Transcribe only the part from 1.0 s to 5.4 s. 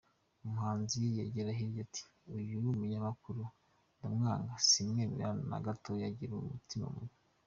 yagera hirya ati "Uyu munyamakuru ndamwanga, simwemera